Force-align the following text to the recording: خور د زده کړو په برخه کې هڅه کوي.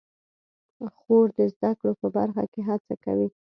خور 0.97 1.27
د 1.37 1.39
زده 1.53 1.71
کړو 1.79 1.93
په 2.01 2.07
برخه 2.15 2.43
کې 2.51 2.61
هڅه 2.69 2.93
کوي. 3.03 3.27